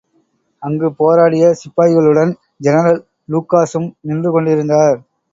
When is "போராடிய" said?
0.93-1.51